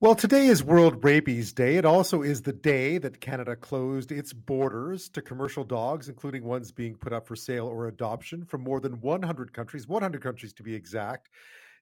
[0.00, 1.74] Well, today is World Rabies Day.
[1.74, 6.70] It also is the day that Canada closed its borders to commercial dogs, including ones
[6.70, 10.62] being put up for sale or adoption from more than 100 countries, 100 countries to
[10.62, 11.30] be exact,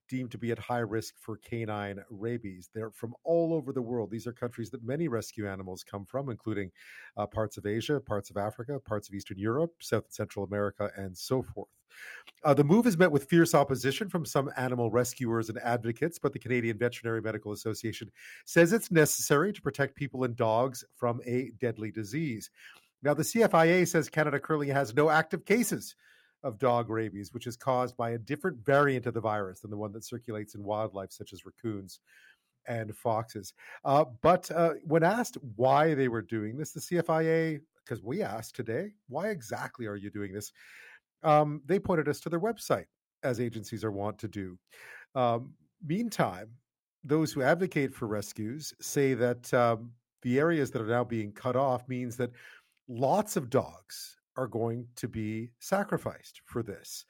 [0.08, 2.70] deemed to be at high risk for canine rabies.
[2.74, 4.10] They're from all over the world.
[4.10, 6.70] These are countries that many rescue animals come from, including
[7.16, 10.90] uh, parts of Asia, parts of Africa, parts of Eastern Europe, South and Central America,
[10.96, 11.68] and so forth.
[12.44, 16.32] Uh, the move has met with fierce opposition from some animal rescuers and advocates, but
[16.32, 18.10] the Canadian Veterinary Medical Association
[18.44, 22.50] says it's necessary to protect people and dogs from a deadly disease.
[23.02, 25.96] Now, the CFIA says Canada currently has no active cases
[26.42, 29.76] of dog rabies, which is caused by a different variant of the virus than the
[29.76, 32.00] one that circulates in wildlife, such as raccoons
[32.68, 33.54] and foxes.
[33.84, 38.56] Uh, but uh, when asked why they were doing this, the CFIA, because we asked
[38.56, 40.52] today, why exactly are you doing this?
[41.22, 42.86] um, they pointed us to their website,
[43.22, 44.58] as agencies are wont to do.
[45.14, 46.50] Um, meantime,
[47.04, 49.92] those who advocate for rescues say that um,
[50.22, 52.30] the areas that are now being cut off means that
[52.88, 57.04] lots of dogs are going to be sacrificed for this.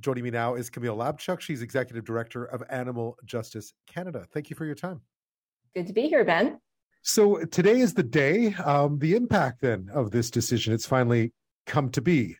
[0.00, 1.40] Joining me now is Camille Labchuk.
[1.40, 4.26] She's executive director of Animal Justice Canada.
[4.32, 5.00] Thank you for your time.
[5.74, 6.58] Good to be here, Ben.
[7.02, 8.54] So today is the day.
[8.54, 11.32] Um, the impact then of this decision, it's finally
[11.66, 12.36] come to be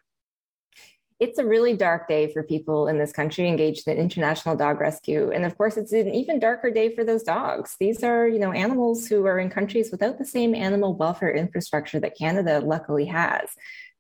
[1.23, 5.31] it's a really dark day for people in this country engaged in international dog rescue.
[5.31, 7.77] And of course, it's an even darker day for those dogs.
[7.79, 12.01] These are, you know, animals who are in countries without the same animal welfare infrastructure
[12.01, 13.51] that Canada luckily has,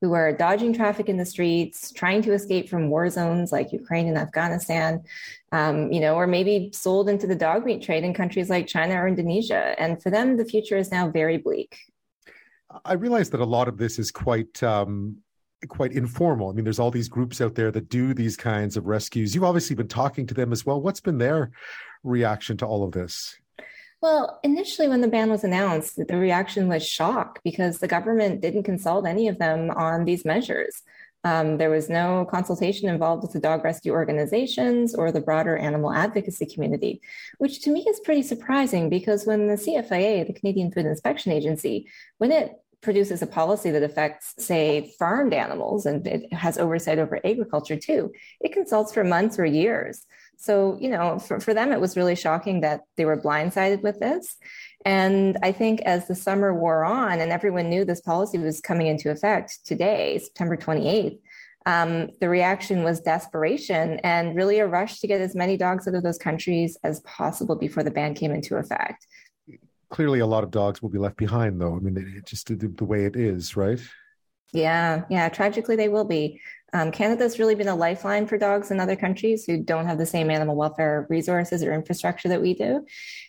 [0.02, 4.08] who are dodging traffic in the streets, trying to escape from war zones like Ukraine
[4.08, 5.04] and Afghanistan,
[5.52, 9.00] um, you know, or maybe sold into the dog meat trade in countries like China
[9.00, 9.76] or Indonesia.
[9.78, 11.78] And for them, the future is now very bleak.
[12.84, 15.18] I realize that a lot of this is quite um,
[15.68, 16.50] quite informal.
[16.50, 19.36] I mean, there's all these groups out there that do these kinds of rescues.
[19.36, 20.82] You've obviously been talking to them as well.
[20.82, 21.52] What's been their
[22.02, 23.36] reaction to all of this?
[24.02, 28.64] Well, initially, when the ban was announced, the reaction was shock because the government didn't
[28.64, 30.82] consult any of them on these measures.
[31.22, 35.92] Um, there was no consultation involved with the dog rescue organizations or the broader animal
[35.92, 37.00] advocacy community,
[37.38, 41.86] which to me is pretty surprising because when the CFIA, the Canadian Food Inspection Agency,
[42.18, 47.20] when it produces a policy that affects, say, farmed animals and it has oversight over
[47.24, 48.10] agriculture too,
[48.40, 50.04] it consults for months or years.
[50.36, 54.00] So, you know, for, for them, it was really shocking that they were blindsided with
[54.00, 54.36] this.
[54.84, 58.88] And I think as the summer wore on and everyone knew this policy was coming
[58.88, 61.18] into effect today, September 28th,
[61.66, 65.94] um, the reaction was desperation and really a rush to get as many dogs out
[65.94, 69.06] of those countries as possible before the ban came into effect.
[69.90, 71.76] Clearly a lot of dogs will be left behind though.
[71.76, 73.80] I mean it, just the, the, way it is right?
[74.52, 75.04] Yeah.
[75.08, 75.28] Yeah.
[75.28, 76.40] Tragically they will be
[76.72, 80.06] um, canada's really been a lifeline for dogs in other countries who don't have the
[80.06, 82.84] same animal welfare resources or infrastructure that we do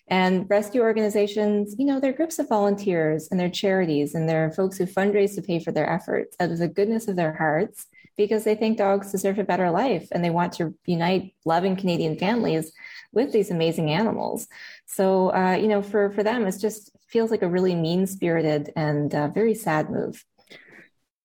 [0.07, 4.77] and rescue organizations you know they're groups of volunteers and they're charities and they're folks
[4.77, 8.43] who fundraise to pay for their efforts out of the goodness of their hearts because
[8.43, 12.71] they think dogs deserve a better life and they want to unite loving canadian families
[13.13, 14.47] with these amazing animals.
[14.85, 18.71] So, uh, you know, for, for them, it just feels like a really mean spirited
[18.75, 20.25] and uh, very sad move.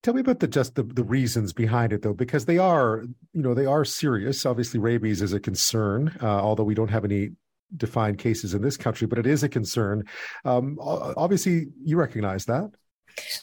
[0.08, 3.04] Tell me about the just the, the reasons behind it though, because they are,
[3.34, 4.46] you know, they are serious.
[4.46, 7.32] Obviously, rabies is a concern, uh, although we don't have any
[7.76, 10.06] defined cases in this country, but it is a concern.
[10.46, 12.70] Um, obviously, you recognize that.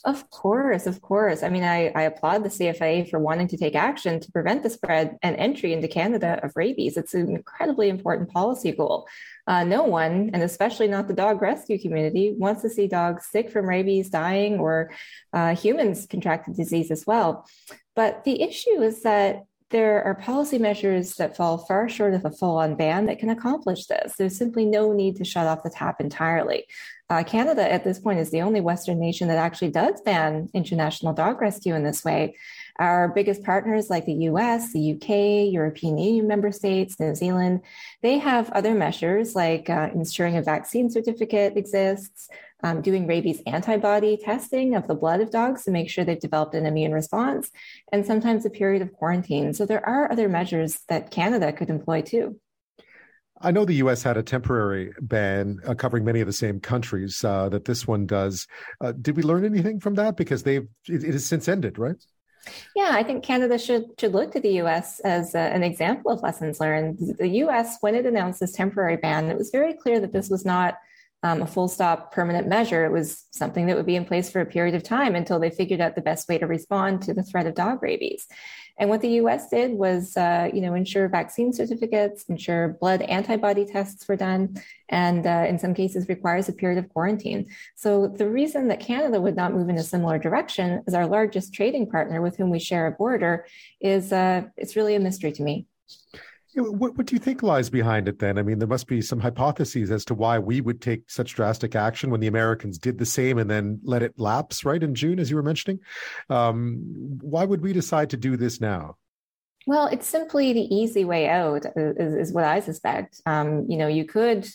[0.03, 1.43] Of course, of course.
[1.43, 4.69] I mean, I, I applaud the CFA for wanting to take action to prevent the
[4.69, 6.97] spread and entry into Canada of rabies.
[6.97, 9.07] It's an incredibly important policy goal.
[9.47, 13.49] Uh, no one, and especially not the dog rescue community, wants to see dogs sick
[13.51, 14.91] from rabies, dying, or
[15.33, 17.47] uh, humans contract the disease as well.
[17.95, 22.31] But the issue is that there are policy measures that fall far short of a
[22.31, 24.13] full on ban that can accomplish this.
[24.15, 26.65] There's simply no need to shut off the tap entirely.
[27.07, 31.13] Uh, Canada, at this point, is the only Western nation that actually does ban international
[31.13, 32.35] dog rescue in this way.
[32.79, 37.61] Our biggest partners, like the US, the UK, European Union member states, New Zealand,
[38.01, 42.27] they have other measures like uh, ensuring a vaccine certificate exists,
[42.63, 46.55] um, doing rabies antibody testing of the blood of dogs to make sure they've developed
[46.55, 47.51] an immune response,
[47.91, 49.53] and sometimes a period of quarantine.
[49.53, 52.39] So there are other measures that Canada could employ too.
[53.41, 54.01] I know the U.S.
[54.01, 58.05] had a temporary ban uh, covering many of the same countries uh, that this one
[58.05, 58.47] does.
[58.79, 60.15] Uh, did we learn anything from that?
[60.15, 61.97] Because they've it, it has since ended, right?
[62.75, 64.99] Yeah, I think Canada should should look to the U.S.
[65.01, 66.97] as a, an example of lessons learned.
[67.17, 67.77] The U.S.
[67.81, 70.75] when it announced this temporary ban, it was very clear that this was not
[71.25, 72.85] um, a full stop permanent measure.
[72.85, 75.49] It was something that would be in place for a period of time until they
[75.49, 78.27] figured out the best way to respond to the threat of dog rabies.
[78.77, 79.49] And what the U.S.
[79.49, 85.25] did was, uh, you know, ensure vaccine certificates, ensure blood antibody tests were done, and
[85.25, 87.47] uh, in some cases requires a period of quarantine.
[87.75, 91.53] So the reason that Canada would not move in a similar direction as our largest
[91.53, 93.47] trading partner with whom we share a border
[93.81, 95.65] is uh, it's really a mystery to me.
[96.55, 98.37] What, what do you think lies behind it then?
[98.37, 101.75] I mean, there must be some hypotheses as to why we would take such drastic
[101.75, 105.19] action when the Americans did the same and then let it lapse, right, in June,
[105.19, 105.79] as you were mentioning.
[106.29, 108.95] Um, why would we decide to do this now?
[109.67, 113.21] Well, it's simply the easy way out, is, is what I suspect.
[113.25, 114.47] Um, you know, you could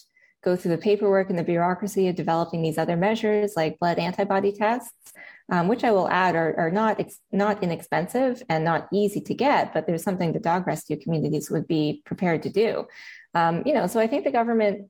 [0.42, 4.52] go through the paperwork and the bureaucracy of developing these other measures like blood antibody
[4.52, 5.12] tests
[5.50, 9.34] um, which I will add are, are not ex- not inexpensive and not easy to
[9.34, 12.86] get, but there's something the dog rescue communities would be prepared to do.
[13.34, 14.88] Um, you know, so I think the government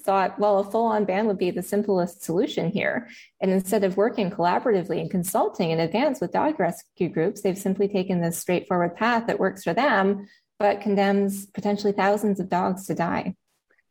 [0.00, 3.08] thought, well, a full-on ban would be the simplest solution here.
[3.40, 7.88] And instead of working collaboratively and consulting in advance with dog rescue groups, they've simply
[7.88, 12.94] taken this straightforward path that works for them, but condemns potentially thousands of dogs to
[12.94, 13.34] die.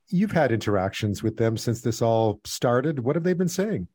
[0.07, 2.99] You've had interactions with them since this all started.
[2.99, 3.87] What have they been saying?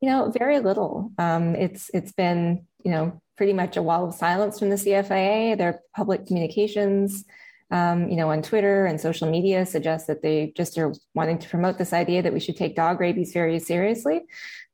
[0.00, 1.12] You know, very little.
[1.18, 5.56] Um, it's it's been you know pretty much a wall of silence from the CFIA.
[5.56, 7.24] Their public communications,
[7.70, 11.48] um, you know, on Twitter and social media suggest that they just are wanting to
[11.48, 14.22] promote this idea that we should take dog rabies very seriously.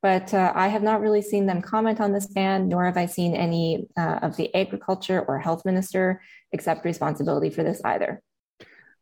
[0.03, 3.07] But uh, I have not really seen them comment on this ban, nor have I
[3.07, 8.23] seen any uh, of the agriculture or health minister accept responsibility for this either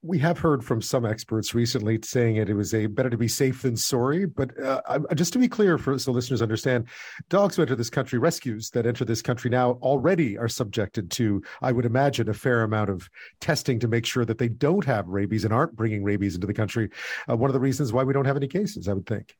[0.04, 3.28] we have heard from some experts recently saying it, it was a better to be
[3.28, 4.26] safe than sorry.
[4.26, 6.88] But uh, just to be clear, for so listeners understand,
[7.30, 11.42] dogs who enter this country, rescues that enter this country now already are subjected to,
[11.62, 13.08] I would imagine, a fair amount of
[13.40, 16.54] testing to make sure that they don't have rabies and aren't bringing rabies into the
[16.54, 16.90] country.
[17.28, 19.34] Uh, one of the reasons why we don't have any cases, I would think.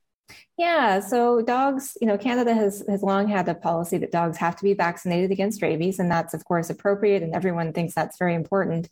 [0.57, 4.57] Yeah, so dogs, you know, Canada has has long had a policy that dogs have
[4.57, 8.35] to be vaccinated against rabies, and that's of course appropriate, and everyone thinks that's very
[8.35, 8.89] important.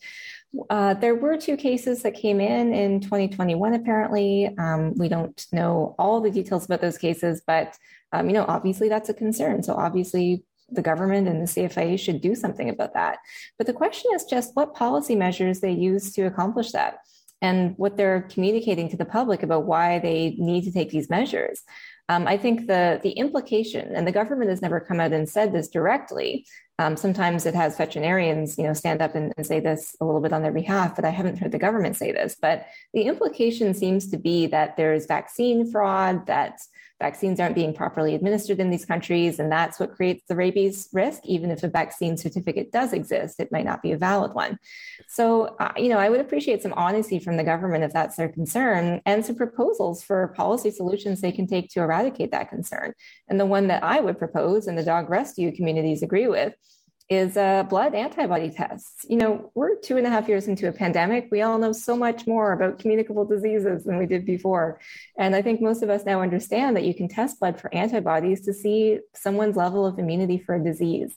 [0.68, 3.74] Uh, there were two cases that came in in 2021.
[3.74, 7.76] Apparently, um, we don't know all the details about those cases, but
[8.12, 9.62] um, you know, obviously that's a concern.
[9.62, 13.18] So obviously, the government and the CFIA should do something about that.
[13.56, 16.98] But the question is just what policy measures they use to accomplish that
[17.42, 21.62] and what they're communicating to the public about why they need to take these measures.
[22.08, 25.52] Um, I think the the implication, and the government has never come out and said
[25.52, 26.46] this directly.
[26.78, 30.20] Um, sometimes it has veterinarians, you know, stand up and, and, say this a little
[30.20, 32.34] bit on their behalf, but I haven't heard the government say this.
[32.40, 36.60] But the implication seems to be that there's vaccine fraud, that
[37.02, 41.20] vaccines aren't being properly administered in these countries, and that's what creates the rabies risk.
[41.24, 44.56] Even if a vaccine certificate does exist, it might not be a valid one.
[45.08, 48.28] So, uh, you know, I would appreciate some honesty from the government if that's their
[48.28, 52.94] concern, and some proposals for policy solutions they can take to eradicate that concern.
[53.28, 56.54] And the one that I would propose, and the dog rescue communities agree with,
[57.08, 59.04] is uh, blood antibody tests.
[59.08, 61.28] You know, we're two and a half years into a pandemic.
[61.30, 64.80] We all know so much more about communicable diseases than we did before.
[65.18, 68.42] And I think most of us now understand that you can test blood for antibodies
[68.42, 71.16] to see someone's level of immunity for a disease.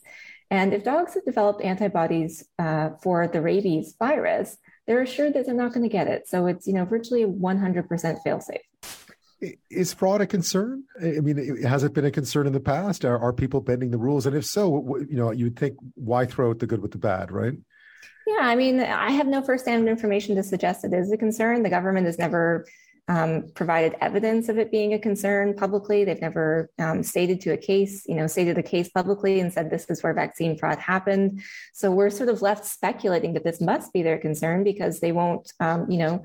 [0.50, 5.54] And if dogs have developed antibodies uh, for the rabies virus, they're assured that they're
[5.54, 6.28] not going to get it.
[6.28, 8.60] So it's, you know, virtually 100% fail safe.
[9.70, 10.84] Is fraud a concern?
[11.00, 13.04] I mean, has it been a concern in the past?
[13.04, 14.26] Are, are people bending the rules?
[14.26, 17.30] And if so, you know, you'd think why throw out the good with the bad,
[17.30, 17.54] right?
[18.26, 21.62] Yeah, I mean, I have no firsthand information to suggest it is a concern.
[21.62, 22.66] The government has never
[23.08, 26.04] um, provided evidence of it being a concern publicly.
[26.04, 29.70] They've never um, stated to a case, you know, stated a case publicly and said
[29.70, 31.42] this is where vaccine fraud happened.
[31.72, 35.52] So we're sort of left speculating that this must be their concern because they won't,
[35.60, 36.24] um, you know,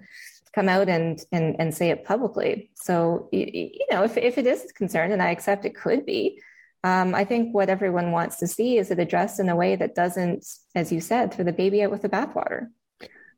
[0.54, 2.72] come out and and and say it publicly.
[2.76, 6.42] So you know, if if it is a concern, and I accept it could be,
[6.84, 9.96] um, I think what everyone wants to see is it addressed in a way that
[9.96, 12.68] doesn't, as you said, throw the baby out with the bathwater.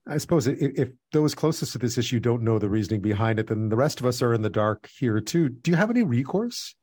[0.06, 3.48] I suppose if, if those closest to this issue don't know the reasoning behind it,
[3.48, 5.50] then the rest of us are in the dark here too.
[5.50, 6.76] Do you have any recourse?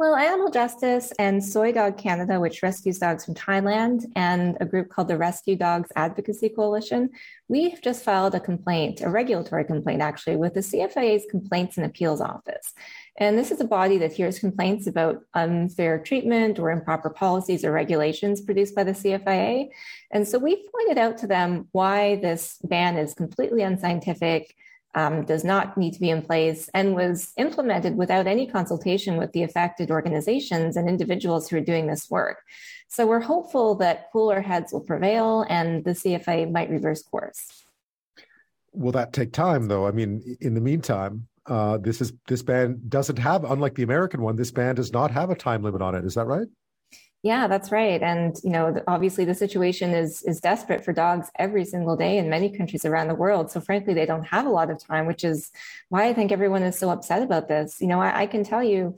[0.00, 4.88] Well, Animal Justice and Soi Dog Canada, which rescues dogs from Thailand, and a group
[4.88, 7.10] called the Rescue Dogs Advocacy Coalition,
[7.48, 12.22] we've just filed a complaint, a regulatory complaint actually, with the CFIA's Complaints and Appeals
[12.22, 12.72] Office.
[13.18, 17.70] And this is a body that hears complaints about unfair treatment or improper policies or
[17.70, 19.68] regulations produced by the CFIA.
[20.12, 24.54] And so we pointed out to them why this ban is completely unscientific
[24.94, 29.32] um, does not need to be in place and was implemented without any consultation with
[29.32, 32.42] the affected organizations and individuals who are doing this work.
[32.88, 37.64] So we're hopeful that cooler heads will prevail and the CFA might reverse course.
[38.72, 39.86] Will that take time, though?
[39.86, 44.22] I mean, in the meantime, uh, this is this ban doesn't have, unlike the American
[44.22, 46.04] one, this ban does not have a time limit on it.
[46.04, 46.46] Is that right?
[47.22, 48.02] Yeah, that's right.
[48.02, 52.30] And you know, obviously, the situation is is desperate for dogs every single day in
[52.30, 53.50] many countries around the world.
[53.50, 55.50] So, frankly, they don't have a lot of time, which is
[55.90, 57.78] why I think everyone is so upset about this.
[57.80, 58.96] You know, I, I can tell you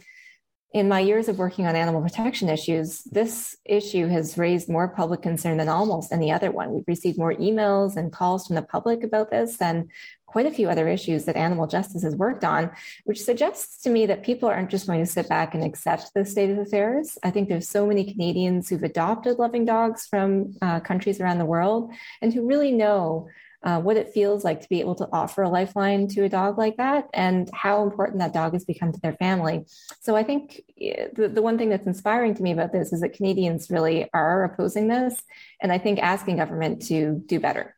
[0.73, 5.21] in my years of working on animal protection issues, this issue has raised more public
[5.21, 6.73] concern than almost any other one.
[6.73, 9.89] We've received more emails and calls from the public about this than
[10.25, 12.71] quite a few other issues that animal justice has worked on,
[13.05, 16.25] which suggests to me that people aren't just going to sit back and accept the
[16.25, 17.19] state of affairs.
[17.23, 21.45] I think there's so many Canadians who've adopted loving dogs from uh, countries around the
[21.45, 23.29] world and who really know
[23.65, 26.59] uh, what it feels like to be able to offer a lifeline to a dog
[26.59, 29.65] like that and how important that dog has become to their family.
[30.01, 33.01] So I think eh, the, the one thing that's inspiring to me about this is
[33.01, 35.23] that Canadians really are opposing this.
[35.61, 37.77] And I think asking government to do better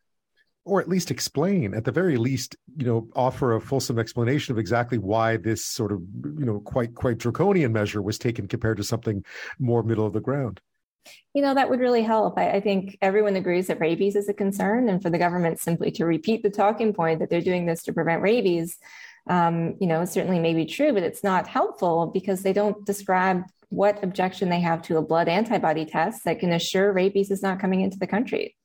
[0.66, 4.58] or at least explain at the very least you know offer a fulsome explanation of
[4.58, 8.84] exactly why this sort of you know quite quite draconian measure was taken compared to
[8.84, 9.22] something
[9.58, 10.60] more middle of the ground
[11.34, 12.38] you know, that would really help.
[12.38, 15.90] I, I, think everyone agrees that rabies is a concern, and for the government simply
[15.92, 18.78] to repeat the talking point that they're doing this to prevent rabies,
[19.26, 23.42] um, you know, certainly may be true, but it's not helpful because they don't describe
[23.70, 27.58] what objection they have to a blood antibody test that can assure rabies is not
[27.58, 28.56] coming into the country.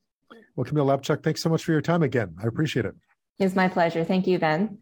[0.56, 2.36] Well, Camille Labchuk, thanks so much for your time again.
[2.44, 2.94] I appreciate it.
[3.40, 4.04] It's my pleasure.
[4.04, 4.78] Thank you, Ben.